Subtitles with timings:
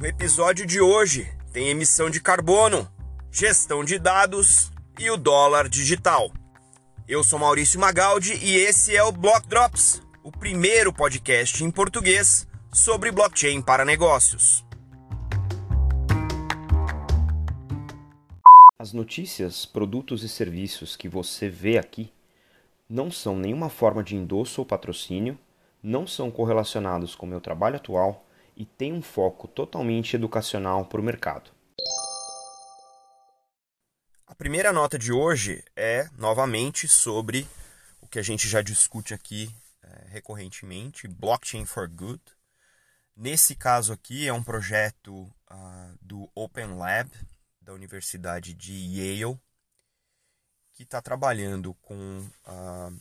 [0.00, 2.90] No episódio de hoje tem emissão de carbono,
[3.30, 6.32] gestão de dados e o dólar digital.
[7.06, 12.48] Eu sou Maurício Magaldi e esse é o Block Drops, o primeiro podcast em português
[12.72, 14.64] sobre blockchain para negócios.
[18.78, 22.10] As notícias, produtos e serviços que você vê aqui
[22.88, 25.38] não são nenhuma forma de endosso ou patrocínio,
[25.82, 28.24] não são correlacionados com meu trabalho atual
[28.56, 31.50] e tem um foco totalmente educacional para o mercado.
[34.26, 37.46] A primeira nota de hoje é novamente sobre
[38.00, 42.22] o que a gente já discute aqui é, recorrentemente, Blockchain for Good.
[43.16, 47.10] Nesse caso aqui é um projeto uh, do Open Lab
[47.60, 49.38] da Universidade de Yale
[50.72, 53.00] que está trabalhando com uh,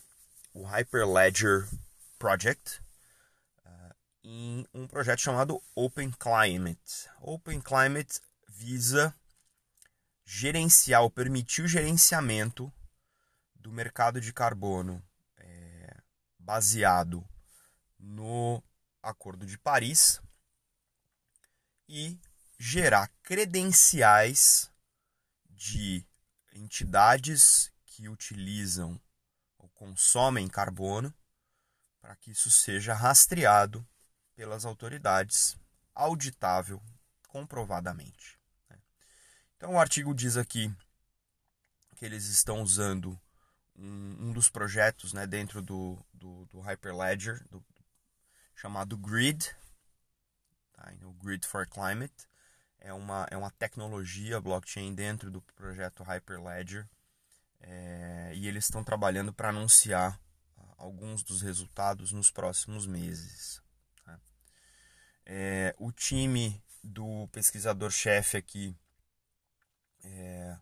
[0.54, 1.66] o Hyperledger
[2.18, 2.82] Project,
[4.24, 7.10] em um projeto chamado Open Climate.
[7.22, 9.16] Open Climate visa
[10.26, 12.72] gerenciar ou permitir o gerenciamento
[13.56, 15.04] do mercado de carbono
[15.38, 15.98] é,
[16.38, 17.28] baseado
[17.98, 18.64] no
[19.02, 20.22] Acordo de Paris
[21.88, 22.20] e
[22.58, 24.70] gerar credenciais
[25.50, 26.06] de
[26.54, 29.02] entidades que utilizam
[29.58, 31.14] ou consomem carbono
[32.00, 33.86] para que isso seja rastreado
[34.40, 35.58] pelas autoridades,
[35.94, 36.82] auditável
[37.28, 38.40] comprovadamente.
[38.70, 38.78] Né?
[39.58, 40.74] Então, o artigo diz aqui
[41.98, 43.20] que eles estão usando
[43.76, 47.62] um, um dos projetos né, dentro do, do, do Hyperledger, do,
[48.56, 49.54] chamado GRID,
[50.72, 50.94] tá?
[51.04, 52.16] o Grid for Climate.
[52.80, 56.88] É uma, é uma tecnologia blockchain dentro do projeto Hyperledger.
[57.60, 60.18] É, e eles estão trabalhando para anunciar
[60.58, 63.62] ah, alguns dos resultados nos próximos meses.
[65.32, 68.76] É, o time do pesquisador-chefe aqui
[70.04, 70.58] é,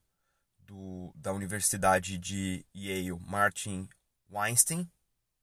[0.59, 3.87] do, da Universidade de Yale, Martin
[4.29, 4.91] Weinstein,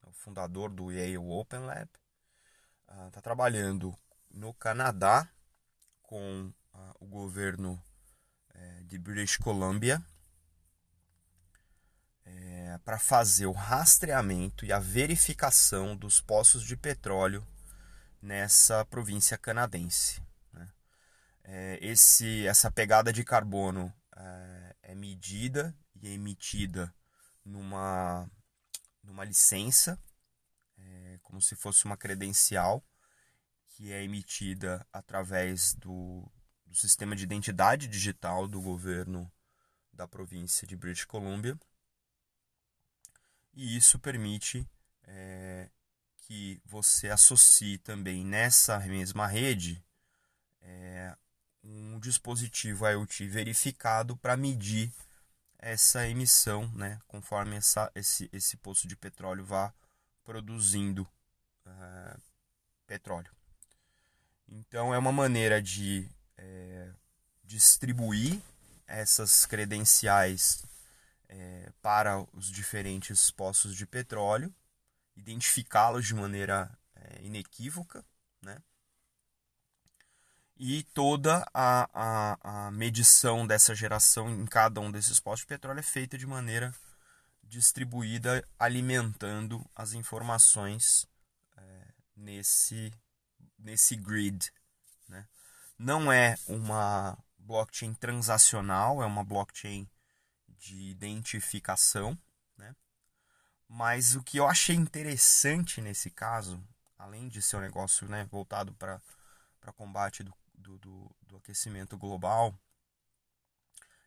[0.03, 1.89] é o fundador do Yale Open Lab,
[3.07, 3.97] está ah, trabalhando
[4.29, 5.27] no Canadá
[6.03, 7.83] com uh, o governo
[8.53, 9.99] é, de British Columbia
[12.23, 17.43] é, para fazer o rastreamento e a verificação dos poços de petróleo
[18.25, 20.19] nessa província canadense.
[20.51, 20.67] Né?
[21.43, 26.93] É, esse, essa pegada de carbono é, é medida e é emitida
[27.45, 28.27] numa,
[29.03, 30.01] numa licença,
[30.75, 32.83] é, como se fosse uma credencial,
[33.67, 36.27] que é emitida através do,
[36.65, 39.31] do sistema de identidade digital do governo
[39.93, 41.55] da província de British Columbia.
[43.53, 44.67] E isso permite
[45.03, 45.69] é,
[46.27, 49.83] que você associe também nessa mesma rede
[50.61, 51.15] é,
[51.63, 54.91] um dispositivo IoT verificado para medir
[55.59, 59.73] essa emissão, né, conforme essa, esse, esse poço de petróleo vá
[60.23, 61.07] produzindo
[61.65, 62.17] é,
[62.87, 63.31] petróleo.
[64.47, 66.91] Então é uma maneira de é,
[67.43, 68.41] distribuir
[68.87, 70.63] essas credenciais
[71.29, 74.53] é, para os diferentes poços de petróleo
[75.15, 78.03] identificá-los de maneira é, inequívoca,
[78.41, 78.61] né?
[80.57, 85.79] E toda a, a, a, medição dessa geração em cada um desses postos de petróleo
[85.79, 86.73] é feita de maneira
[87.43, 91.05] distribuída, alimentando as informações
[91.57, 92.93] é, nesse,
[93.59, 94.51] nesse grid.
[95.09, 95.27] Né?
[95.77, 99.87] Não é uma blockchain transacional, é uma blockchain
[100.57, 102.17] de identificação.
[103.67, 106.63] Mas o que eu achei interessante nesse caso,
[106.97, 109.01] além de ser um negócio né, voltado para
[109.75, 112.57] combate do, do, do, do aquecimento global,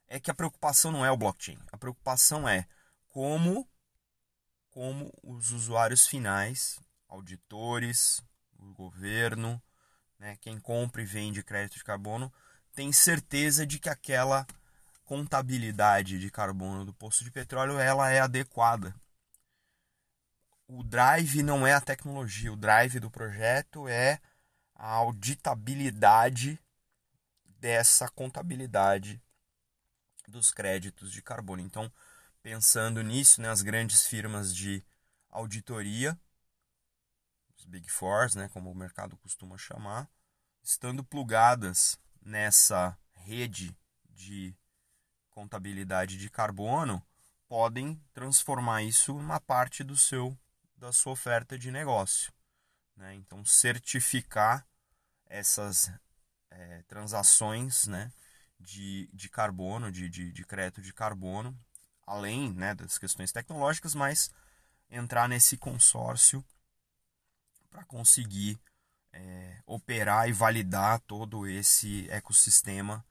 [0.06, 1.58] é que a preocupação não é o blockchain.
[1.70, 2.66] A preocupação é
[3.08, 3.68] como,
[4.70, 8.22] como os usuários finais, auditores,
[8.58, 9.60] o governo,
[10.18, 12.32] né, quem compra e vende crédito de carbono,
[12.74, 14.46] tem certeza de que aquela
[15.04, 18.94] contabilidade de carbono do poço de petróleo ela é adequada
[20.68, 24.20] o drive não é a tecnologia, o drive do projeto é
[24.74, 26.60] a auditabilidade
[27.58, 29.20] dessa contabilidade
[30.28, 31.62] dos créditos de carbono.
[31.62, 31.90] Então,
[32.42, 34.84] pensando nisso, né, as grandes firmas de
[35.30, 36.18] auditoria,
[37.56, 40.08] os Big Fours, né, como o mercado costuma chamar,
[40.62, 43.74] estando plugadas nessa rede
[44.10, 44.54] de
[45.30, 47.02] contabilidade de carbono,
[47.48, 50.38] podem transformar isso numa parte do seu
[50.78, 52.32] da sua oferta de negócio.
[52.96, 53.14] Né?
[53.14, 54.66] Então, certificar
[55.26, 55.90] essas
[56.50, 58.12] é, transações né,
[58.58, 61.56] de, de carbono, de, de, de crédito de carbono,
[62.06, 64.30] além né, das questões tecnológicas, mas
[64.90, 66.44] entrar nesse consórcio
[67.70, 68.58] para conseguir
[69.12, 73.04] é, operar e validar todo esse ecossistema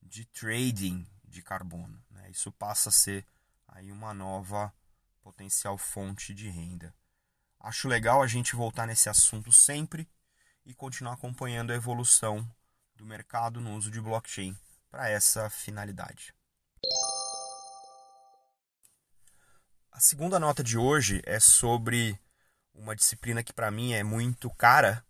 [0.00, 2.00] de trading de carbono.
[2.10, 2.30] Né?
[2.30, 3.26] Isso passa a ser
[3.66, 4.72] aí uma nova
[5.20, 6.94] potencial fonte de renda.
[7.66, 10.08] Acho legal a gente voltar nesse assunto sempre
[10.64, 12.48] e continuar acompanhando a evolução
[12.94, 14.56] do mercado no uso de blockchain
[14.88, 16.32] para essa finalidade.
[19.90, 22.16] A segunda nota de hoje é sobre
[22.72, 25.04] uma disciplina que para mim é muito cara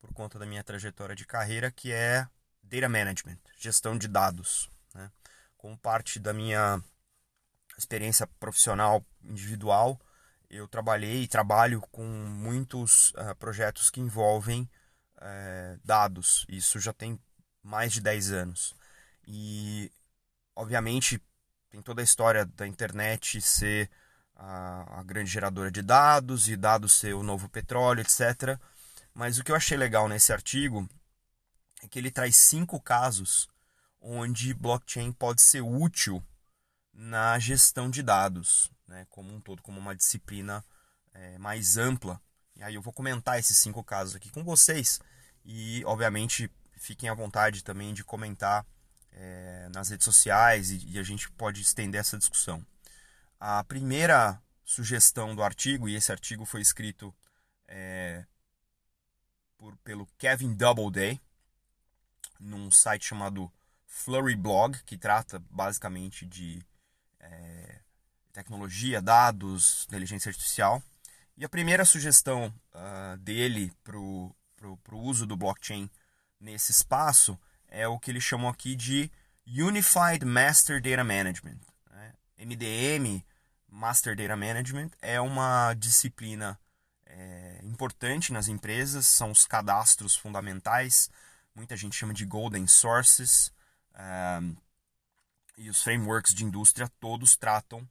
[0.00, 2.28] por conta da minha trajetória de carreira, que é
[2.62, 4.68] Data Management, gestão de dados.
[4.92, 5.10] Né?
[5.56, 6.78] Como parte da minha
[7.78, 9.98] experiência profissional individual,
[10.50, 14.68] eu trabalhei e trabalho com muitos uh, projetos que envolvem
[15.16, 16.46] uh, dados.
[16.48, 17.20] Isso já tem
[17.62, 18.74] mais de 10 anos.
[19.26, 19.92] E,
[20.56, 21.22] obviamente,
[21.70, 23.90] tem toda a história da internet ser
[24.34, 28.58] a, a grande geradora de dados e dados ser o novo petróleo, etc.
[29.12, 30.88] Mas o que eu achei legal nesse artigo
[31.82, 33.48] é que ele traz cinco casos
[34.00, 36.22] onde blockchain pode ser útil
[36.92, 40.64] na gestão de dados, né, como um todo, como uma disciplina
[41.14, 42.20] é, mais ampla.
[42.56, 45.00] E aí eu vou comentar esses cinco casos aqui com vocês
[45.44, 48.66] e, obviamente, fiquem à vontade também de comentar
[49.12, 52.64] é, nas redes sociais e, e, a gente pode estender essa discussão.
[53.38, 57.14] A primeira sugestão do artigo, e esse artigo foi escrito
[57.66, 58.24] é,
[59.56, 61.20] por, pelo Kevin Doubleday,
[62.38, 63.52] num site chamado
[63.86, 66.62] Flurry Blog, que trata basicamente de
[67.18, 67.77] é,
[68.38, 70.80] tecnologia, dados, inteligência artificial.
[71.36, 74.32] E a primeira sugestão uh, dele para o
[74.92, 75.90] uso do blockchain
[76.38, 77.36] nesse espaço
[77.66, 79.10] é o que eles chamam aqui de
[79.44, 81.58] Unified Master Data Management.
[81.90, 82.12] Né?
[82.38, 83.24] MDM,
[83.68, 86.58] Master Data Management, é uma disciplina
[87.06, 91.10] é, importante nas empresas, são os cadastros fundamentais,
[91.56, 93.52] muita gente chama de Golden Sources,
[94.40, 94.56] um,
[95.56, 97.84] e os frameworks de indústria todos tratam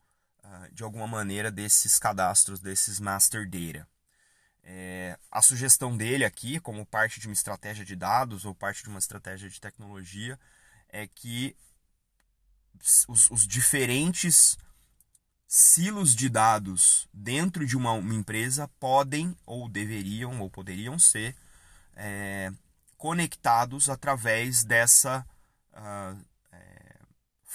[0.72, 3.88] de alguma maneira desses cadastros, desses Master Data.
[4.64, 8.90] É, a sugestão dele aqui, como parte de uma estratégia de dados ou parte de
[8.90, 10.38] uma estratégia de tecnologia,
[10.90, 11.56] é que
[13.08, 14.58] os, os diferentes
[15.48, 21.34] silos de dados dentro de uma, uma, empresa podem ou deveriam ou poderiam ser
[21.96, 22.52] é,
[22.98, 25.26] conectados através dessa
[25.72, 26.26] uh,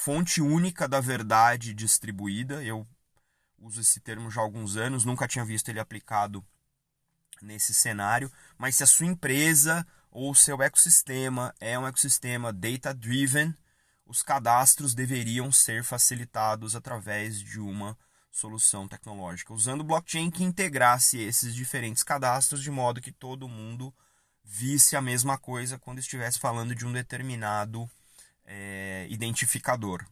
[0.03, 2.61] fonte única da verdade distribuída.
[2.65, 2.85] Eu
[3.57, 6.45] uso esse termo já há alguns anos, nunca tinha visto ele aplicado
[7.41, 13.55] nesse cenário, mas se a sua empresa ou seu ecossistema é um ecossistema data driven,
[14.05, 17.97] os cadastros deveriam ser facilitados através de uma
[18.29, 23.95] solução tecnológica, usando blockchain que integrasse esses diferentes cadastros de modo que todo mundo
[24.43, 27.89] visse a mesma coisa quando estivesse falando de um determinado
[28.45, 30.05] é, identificador.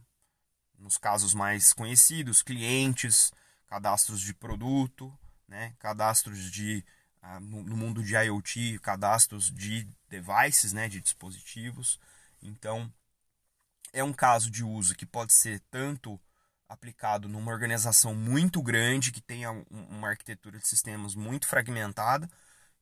[0.77, 3.31] Nos casos mais conhecidos, clientes,
[3.67, 5.15] cadastros de produto,
[5.47, 6.83] né, cadastros de
[7.21, 11.99] ah, no, mundo de IoT, cadastros de devices, né, de dispositivos.
[12.41, 12.91] Então,
[13.93, 16.19] é um caso de uso que pode ser tanto
[16.67, 22.29] aplicado numa organização muito grande, que tenha uma arquitetura de sistemas muito fragmentada,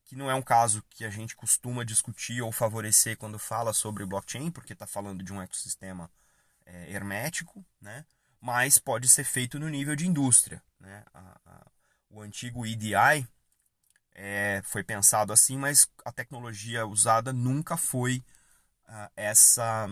[0.04, 4.04] que não é um caso que a gente costuma discutir ou favorecer quando fala sobre
[4.04, 6.10] blockchain, porque está falando de um ecossistema
[6.66, 8.04] é, hermético, né?
[8.40, 10.62] mas pode ser feito no nível de indústria.
[10.80, 11.04] Né?
[11.12, 11.66] A, a,
[12.10, 13.26] o antigo EDI,
[14.12, 18.22] é, foi pensado assim, mas a tecnologia usada nunca foi
[18.88, 19.86] uh, essa.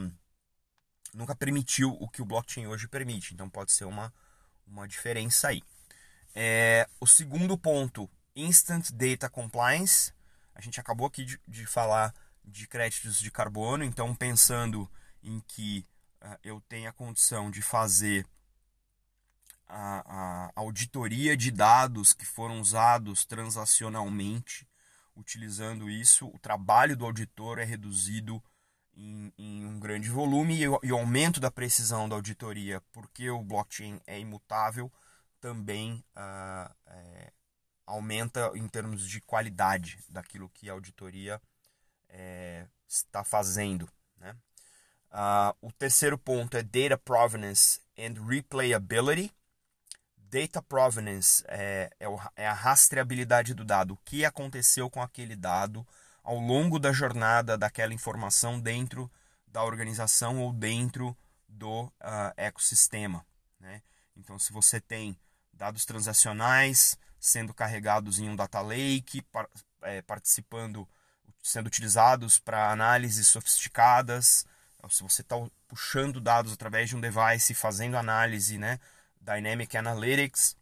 [1.14, 3.32] nunca permitiu o que o blockchain hoje permite.
[3.32, 4.12] Então pode ser uma,
[4.66, 5.62] uma diferença aí.
[6.34, 10.12] É, o segundo ponto, Instant Data Compliance.
[10.54, 12.14] A gente acabou aqui de, de falar
[12.44, 14.88] de créditos de carbono, então pensando
[15.22, 15.84] em que
[16.22, 18.24] uh, eu tenho a condição de fazer
[19.66, 24.66] a, a auditoria de dados que foram usados transacionalmente.
[25.16, 28.40] Utilizando isso, o trabalho do auditor é reduzido
[28.96, 33.42] em, em um grande volume e e o aumento da precisão da auditoria, porque o
[33.42, 34.92] blockchain é imutável,
[35.40, 37.32] também uh, é,
[37.88, 41.40] aumenta em termos de qualidade daquilo que a auditoria
[42.10, 43.88] é, está fazendo.
[44.18, 44.36] Né?
[45.10, 49.32] Uh, o terceiro ponto é Data Provenance and Replayability.
[50.16, 53.94] Data provenance é, é, o, é, a rastreabilidade do dado.
[53.94, 55.86] O que aconteceu com aquele dado
[56.22, 59.10] ao longo da jornada daquela informação dentro
[59.46, 61.16] da organização ou dentro
[61.48, 61.90] do uh,
[62.36, 63.24] ecossistema.
[63.58, 63.80] Né?
[64.14, 65.18] Então, se você tem
[65.58, 69.26] dados transacionais sendo carregados em um data lake,
[69.82, 70.88] é, participando,
[71.42, 74.46] sendo utilizados para análises sofisticadas,
[74.88, 75.36] se você está
[75.66, 78.78] puxando dados através de um device, fazendo análise, né,
[79.20, 80.56] Dynamic Analytics,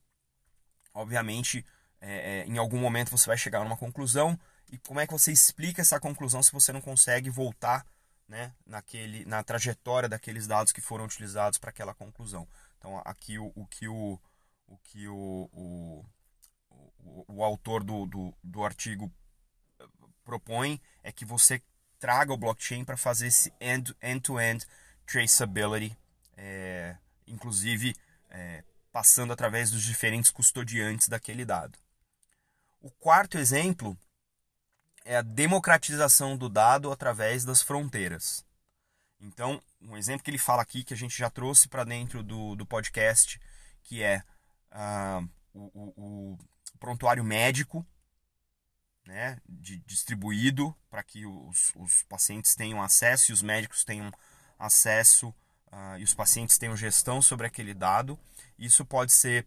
[0.94, 1.64] obviamente,
[2.00, 4.38] é, é, em algum momento você vai chegar a uma conclusão.
[4.72, 7.86] E como é que você explica essa conclusão se você não consegue voltar
[8.26, 12.48] né, naquele, na trajetória daqueles dados que foram utilizados para aquela conclusão?
[12.78, 14.18] Então, aqui o, o que o,
[14.66, 16.04] o, que o, o,
[17.00, 19.12] o, o autor do, do, do artigo
[19.78, 19.86] eh,
[20.24, 21.62] propõe é que você
[21.98, 24.66] traga o blockchain para fazer esse end-to-end -end
[25.06, 25.96] traceability,
[26.36, 26.96] é,
[27.26, 27.94] inclusive
[28.28, 31.78] é, passando através dos diferentes custodiantes daquele dado.
[32.80, 33.98] O quarto exemplo
[35.04, 38.44] é a democratização do dado através das fronteiras.
[39.20, 42.54] Então, um exemplo que ele fala aqui, que a gente já trouxe para dentro do,
[42.54, 43.40] do podcast,
[43.82, 44.22] que é
[44.76, 46.38] uh, o, o, o,
[46.78, 47.84] prontuário médico,
[49.06, 54.12] né, de, distribuído para que os, os pacientes tenham acesso e os médicos tenham
[54.58, 55.28] acesso
[55.72, 58.18] uh, e os pacientes tenham gestão sobre aquele dado.
[58.58, 59.46] Isso pode ser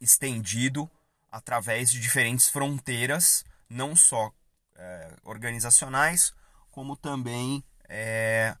[0.00, 0.90] estendido
[1.30, 4.32] através de diferentes fronteiras, não só
[4.74, 6.34] é, organizacionais,
[6.70, 8.56] como também é,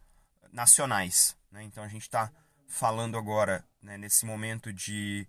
[0.52, 1.36] nacionais.
[1.50, 1.64] Né?
[1.64, 2.30] Então a gente está
[2.68, 5.26] falando agora, né, nesse momento de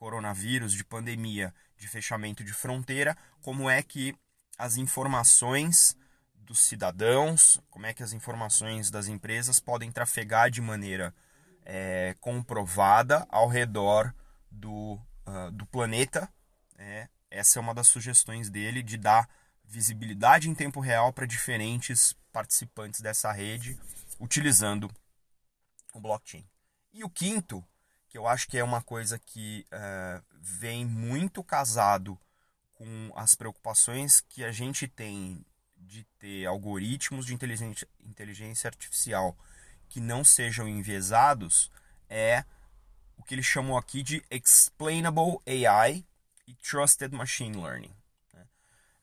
[0.00, 4.16] coronavírus, de pandemia, de fechamento de fronteira, como é que
[4.58, 5.94] as informações
[6.34, 11.14] dos cidadãos, como é que as informações das empresas podem trafegar de maneira
[11.66, 14.12] é, comprovada ao redor
[14.50, 16.32] do, uh, do planeta.
[16.78, 19.28] É, essa é uma das sugestões dele de dar
[19.64, 23.78] visibilidade em tempo real para diferentes participantes dessa rede
[24.18, 24.90] utilizando
[25.92, 26.44] o blockchain.
[26.92, 27.62] E o quinto,
[28.10, 32.18] que eu acho que é uma coisa que uh, vem muito casado
[32.74, 39.36] com as preocupações que a gente tem de ter algoritmos de inteligência, inteligência artificial
[39.88, 41.70] que não sejam enviesados
[42.08, 42.44] é
[43.16, 46.04] o que ele chamou aqui de explainable AI
[46.46, 47.94] e trusted machine learning.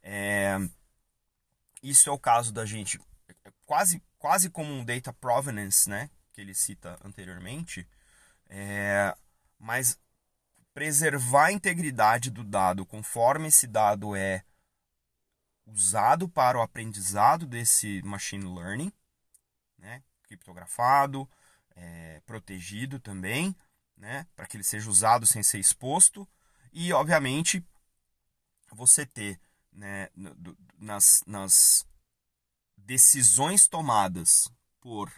[0.04, 0.58] É,
[1.82, 3.00] isso é o caso da gente
[3.66, 7.88] quase quase como um data provenance, né, que ele cita anteriormente,
[8.50, 9.16] é,
[9.60, 10.00] mas
[10.74, 14.44] preservar a integridade do dado conforme esse dado é
[15.66, 18.92] usado para o aprendizado desse machine learning,
[19.78, 21.30] né, criptografado,
[21.76, 23.56] é, protegido também,
[23.96, 26.28] né, para que ele seja usado sem ser exposto
[26.72, 27.64] e, obviamente,
[28.72, 29.40] você ter
[29.72, 30.10] né,
[30.78, 31.86] nas, nas
[32.76, 35.12] decisões tomadas por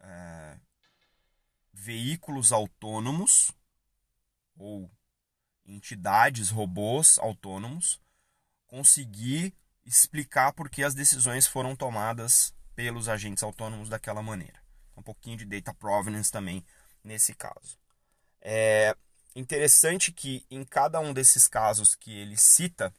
[0.00, 0.58] é,
[1.76, 3.52] veículos autônomos
[4.56, 4.90] ou
[5.66, 8.00] entidades, robôs autônomos,
[8.66, 9.54] conseguir
[9.84, 14.60] explicar por que as decisões foram tomadas pelos agentes autônomos daquela maneira.
[14.96, 16.64] Um pouquinho de data provenance também
[17.04, 17.78] nesse caso.
[18.40, 18.96] É
[19.34, 22.92] interessante que em cada um desses casos que ele cita,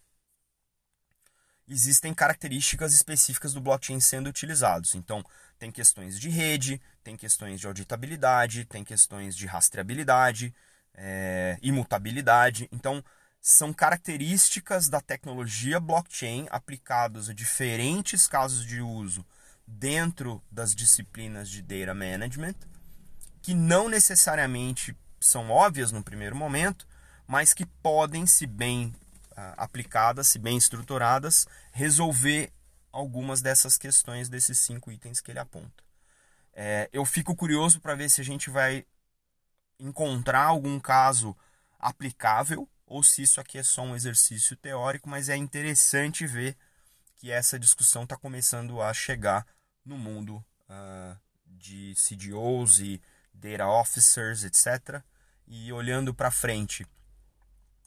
[1.67, 4.95] existem características específicas do blockchain sendo utilizados.
[4.95, 5.23] Então,
[5.59, 10.53] tem questões de rede, tem questões de auditabilidade, tem questões de rastreabilidade,
[10.93, 12.69] é, imutabilidade.
[12.71, 13.03] Então,
[13.41, 19.25] são características da tecnologia blockchain aplicadas a diferentes casos de uso
[19.65, 22.55] dentro das disciplinas de data management,
[23.41, 26.87] que não necessariamente são óbvias no primeiro momento,
[27.25, 28.93] mas que podem, se bem
[29.55, 32.51] aplicadas, se bem estruturadas, resolver
[32.91, 35.83] algumas dessas questões desses cinco itens que ele aponta.
[36.53, 38.85] É, eu fico curioso para ver se a gente vai
[39.79, 41.37] encontrar algum caso
[41.77, 46.57] aplicável ou se isso aqui é só um exercício teórico, mas é interessante ver
[47.17, 49.45] que essa discussão está começando a chegar
[49.85, 53.01] no mundo uh, de CDOs e
[53.33, 55.03] data officers, etc.
[55.45, 56.87] E olhando para frente,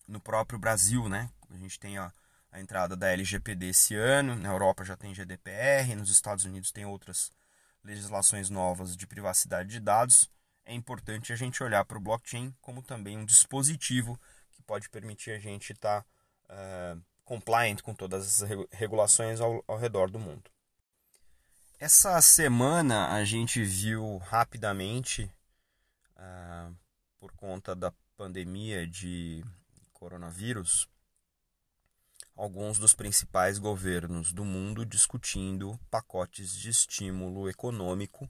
[0.06, 1.30] no próprio Brasil, né?
[1.50, 2.12] A gente tem a,
[2.50, 6.84] a entrada da LGPD esse ano, na Europa já tem GDPR, nos Estados Unidos tem
[6.84, 7.30] outras
[7.82, 10.30] legislações novas de privacidade de dados.
[10.64, 14.18] É importante a gente olhar para o blockchain como também um dispositivo
[14.70, 16.04] pode permitir a gente estar
[16.46, 20.48] tá, uh, compliant com todas as regulações ao, ao redor do mundo.
[21.76, 25.28] Essa semana a gente viu rapidamente,
[26.16, 26.72] uh,
[27.18, 29.44] por conta da pandemia de
[29.92, 30.88] coronavírus,
[32.36, 38.28] alguns dos principais governos do mundo discutindo pacotes de estímulo econômico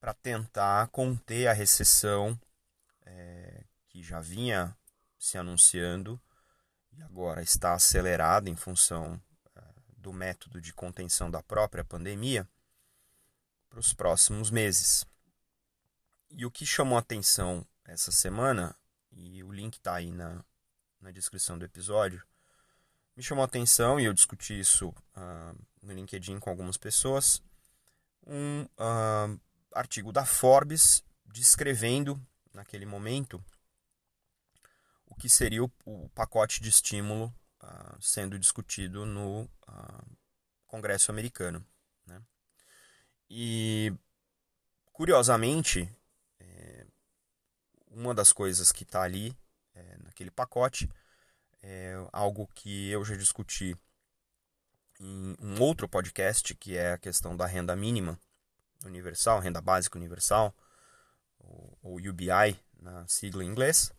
[0.00, 2.38] para tentar conter a recessão
[3.06, 4.76] é, que já vinha
[5.18, 6.20] se anunciando
[6.92, 9.20] e agora está acelerada em função
[9.56, 9.60] é,
[9.96, 12.48] do método de contenção da própria pandemia
[13.68, 15.06] para os próximos meses.
[16.30, 18.76] E o que chamou atenção essa semana,
[19.10, 20.44] e o link está aí na,
[21.00, 22.24] na descrição do episódio,
[23.16, 27.42] me chamou atenção, e eu discuti isso uh, no LinkedIn com algumas pessoas,
[28.26, 29.40] um uh,
[29.72, 32.20] artigo da Forbes descrevendo,
[32.52, 33.44] naquele momento,
[35.06, 39.48] o que seria o, o pacote de estímulo uh, sendo discutido no
[40.66, 41.64] Congresso americano.
[42.06, 42.20] Né?
[43.30, 43.92] E,
[44.92, 45.88] curiosamente,
[46.40, 46.86] é,
[47.90, 49.36] uma das coisas que está ali,
[49.74, 50.90] é, naquele pacote,
[51.66, 53.74] é algo que eu já discuti
[55.00, 58.20] em um outro podcast, que é a questão da renda mínima
[58.84, 60.54] universal, renda básica universal,
[61.82, 63.90] ou UBI na sigla em inglês.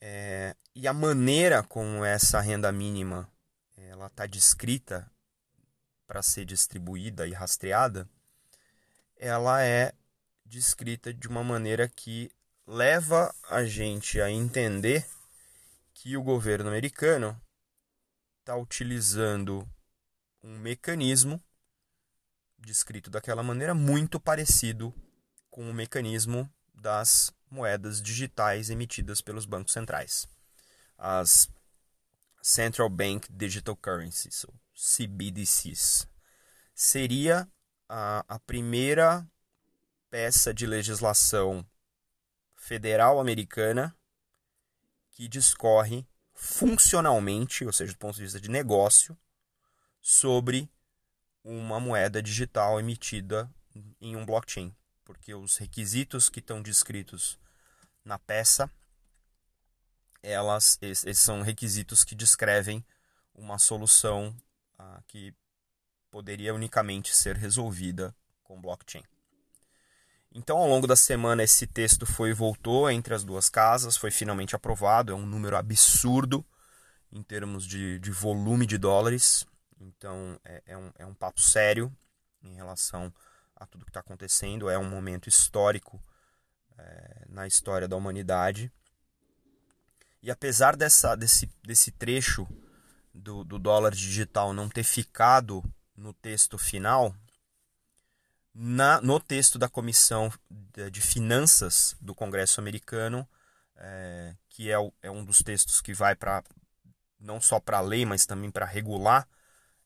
[0.00, 3.28] É, e a maneira como essa renda mínima
[3.76, 5.10] ela está descrita
[6.06, 8.08] para ser distribuída e rastreada,
[9.16, 9.92] ela é
[10.44, 12.30] descrita de uma maneira que
[12.64, 15.04] leva a gente a entender
[16.06, 17.36] que o governo americano
[18.38, 19.68] está utilizando
[20.40, 21.42] um mecanismo
[22.56, 24.94] descrito daquela maneira muito parecido
[25.50, 30.28] com o mecanismo das moedas digitais emitidas pelos bancos centrais.
[30.96, 31.50] As
[32.40, 36.06] Central Bank Digital Currencies, ou CBDCs.
[36.72, 37.50] Seria
[37.88, 39.28] a, a primeira
[40.08, 41.68] peça de legislação
[42.54, 43.92] federal americana
[45.16, 49.16] que discorre funcionalmente, ou seja, do ponto de vista de negócio,
[49.98, 50.70] sobre
[51.42, 53.50] uma moeda digital emitida
[53.98, 57.38] em um blockchain, porque os requisitos que estão descritos
[58.04, 58.70] na peça,
[60.22, 62.84] elas, esses são requisitos que descrevem
[63.34, 64.36] uma solução
[64.78, 65.34] ah, que
[66.10, 68.14] poderia unicamente ser resolvida
[68.44, 69.02] com blockchain.
[70.38, 74.10] Então, ao longo da semana, esse texto foi e voltou entre as duas casas, foi
[74.10, 75.10] finalmente aprovado.
[75.10, 76.44] É um número absurdo
[77.10, 79.46] em termos de, de volume de dólares.
[79.80, 81.90] Então, é, é, um, é um papo sério
[82.42, 83.10] em relação
[83.56, 84.68] a tudo que está acontecendo.
[84.68, 85.98] É um momento histórico
[86.76, 88.70] é, na história da humanidade.
[90.22, 92.46] E apesar dessa, desse, desse trecho
[93.14, 95.64] do, do dólar digital não ter ficado
[95.96, 97.16] no texto final,
[98.58, 100.32] na, no texto da Comissão
[100.90, 103.28] de Finanças do Congresso americano,
[103.76, 106.42] é, que é, o, é, um dos textos que vai para
[107.20, 109.28] não só para a lei, mas também para regular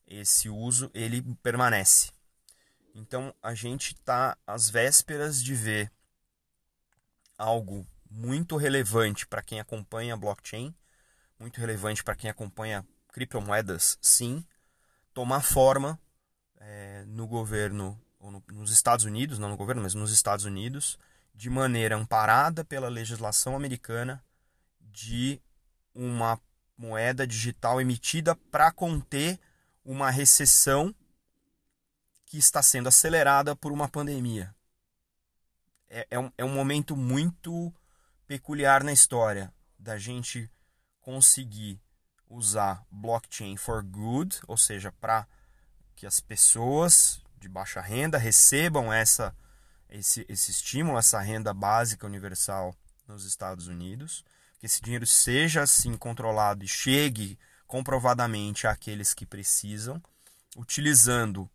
[0.06, 2.12] esse uso, ele permanece.
[2.94, 5.90] Então a gente está às vésperas de ver
[7.36, 10.72] algo muito relevante para quem acompanha blockchain,
[11.38, 14.44] muito relevante para quem acompanha criptomoedas, sim,
[15.12, 15.98] tomar forma
[16.56, 20.98] é, no governo ou no, nos Estados Unidos, não no governo, mas nos Estados Unidos,
[21.34, 24.22] de maneira amparada pela legislação americana
[24.78, 25.40] de
[25.94, 26.38] uma
[26.76, 29.40] moeda digital emitida para conter
[29.84, 30.94] uma recessão
[32.26, 34.54] que está sendo acelerada por uma pandemia.
[35.88, 37.74] É, é, um, é um momento muito
[38.26, 40.48] peculiar na história da gente
[41.00, 41.80] conseguir
[42.28, 45.26] usar blockchain for good, ou seja, para
[45.96, 49.34] que as pessoas de baixa renda recebam essa,
[49.88, 52.76] esse, esse estímulo, essa renda básica universal
[53.08, 54.24] nos Estados Unidos,
[54.58, 60.00] que esse dinheiro seja assim controlado e chegue comprovadamente àqueles que precisam,
[60.56, 61.50] utilizando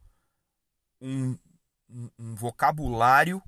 [1.00, 1.38] um,
[2.18, 3.42] um, vocabulário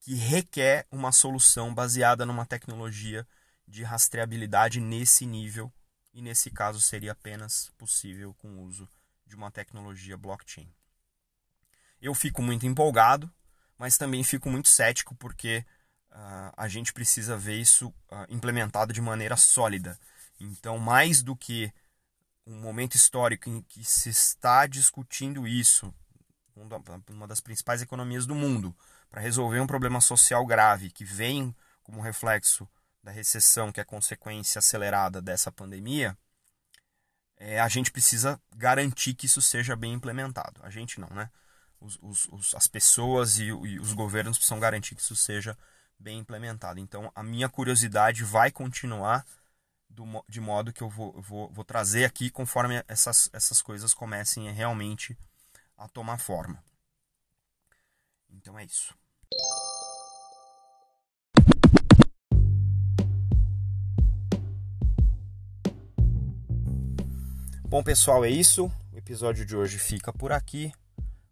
[0.00, 3.26] que requer uma solução baseada numa tecnologia
[3.68, 5.72] de rastreabilidade nesse nível,
[6.12, 8.88] e nesse caso seria apenas possível com o uso
[9.30, 10.68] de uma tecnologia blockchain.
[12.02, 13.32] Eu fico muito empolgado,
[13.78, 15.64] mas também fico muito cético porque
[16.10, 19.98] uh, a gente precisa ver isso uh, implementado de maneira sólida.
[20.38, 21.72] Então, mais do que
[22.44, 25.94] um momento histórico em que se está discutindo isso,
[27.08, 28.76] uma das principais economias do mundo,
[29.08, 32.68] para resolver um problema social grave que vem como reflexo
[33.02, 36.18] da recessão que é consequência acelerada dessa pandemia,
[37.40, 40.60] é, a gente precisa garantir que isso seja bem implementado.
[40.62, 41.30] A gente não, né?
[41.80, 45.56] Os, os, os, as pessoas e, e os governos precisam garantir que isso seja
[45.98, 46.78] bem implementado.
[46.78, 49.24] Então, a minha curiosidade vai continuar
[49.88, 54.50] do, de modo que eu vou, vou, vou trazer aqui conforme essas, essas coisas comecem
[54.52, 55.16] realmente
[55.76, 56.62] a tomar forma.
[58.28, 58.94] Então é isso.
[67.70, 68.66] Bom, pessoal, é isso.
[68.92, 70.72] O episódio de hoje fica por aqui.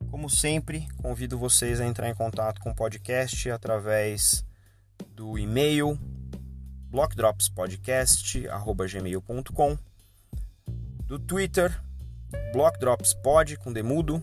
[0.08, 4.44] Como sempre, convido vocês a entrar em contato com o podcast através
[5.16, 5.98] do e-mail
[6.90, 9.78] blockdropspodcast@gmail.com,
[11.06, 11.76] do Twitter
[12.52, 14.22] blockdropspod com demudo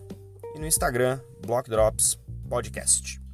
[0.56, 3.24] e no Instagram blockdropspodcast.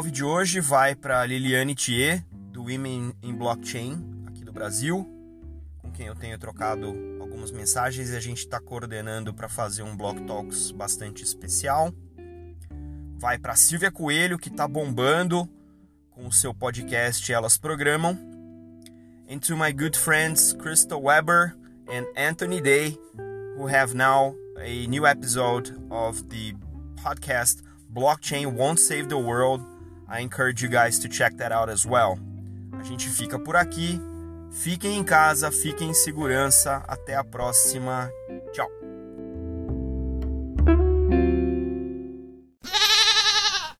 [0.00, 5.06] Salve de hoje vai para Liliane Thier do Women in Blockchain aqui do Brasil,
[5.76, 6.86] com quem eu tenho trocado
[7.20, 11.92] algumas mensagens e a gente está coordenando para fazer um Block Talks bastante especial.
[13.18, 15.46] Vai para Silvia Coelho, que está bombando
[16.08, 18.16] com o seu podcast Elas Programam.
[19.30, 21.54] And to my good friends Crystal Weber
[21.86, 22.98] and Anthony Day,
[23.54, 26.54] who have now a new episode of the
[27.04, 27.60] podcast
[27.92, 29.79] Blockchain Won't Save the World.
[30.10, 32.18] I encourage you guys to check that out as well.
[32.78, 34.00] A gente fica por aqui.
[34.50, 36.82] Fiquem em casa, fiquem em segurança.
[36.88, 38.10] Até a próxima.
[38.52, 38.79] Tchau.